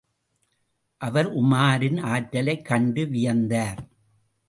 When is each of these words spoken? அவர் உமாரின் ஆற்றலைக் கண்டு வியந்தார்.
அவர் 0.97 1.35
உமாரின் 1.35 2.01
ஆற்றலைக் 2.01 2.65
கண்டு 2.65 3.05
வியந்தார். 3.05 3.77